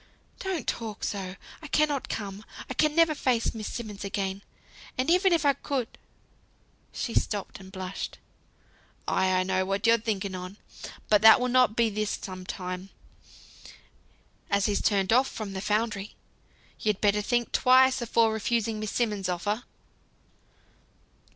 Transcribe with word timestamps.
"Don't 0.39 0.65
talk 0.67 1.03
so; 1.03 1.35
I 1.61 1.67
cannot 1.67 2.09
come, 2.09 2.43
I 2.67 2.73
can 2.73 2.95
never 2.95 3.13
face 3.13 3.53
Miss 3.53 3.67
Simmonds 3.71 4.03
again. 4.03 4.41
And 4.97 5.11
even 5.11 5.31
if 5.31 5.45
I 5.45 5.53
could" 5.53 5.95
she 6.91 7.13
stopped, 7.13 7.59
and 7.59 7.71
blushed. 7.71 8.17
"Ay! 9.07 9.31
I 9.31 9.43
know 9.43 9.63
what 9.63 9.85
you're 9.85 9.99
thinking 9.99 10.33
on. 10.33 10.57
But 11.07 11.21
that 11.21 11.39
will 11.39 11.49
not 11.49 11.75
be 11.75 11.91
this 11.91 12.17
some 12.19 12.47
time, 12.47 12.89
as 14.49 14.65
he's 14.65 14.81
turned 14.81 15.13
off 15.13 15.27
from 15.27 15.53
the 15.53 15.61
foundry, 15.61 16.15
you'd 16.79 16.99
better 16.99 17.21
think 17.21 17.51
twice 17.51 18.01
afore 18.01 18.33
refusing 18.33 18.79
Miss 18.79 18.89
Simmonds' 18.91 19.29
offer." 19.29 19.65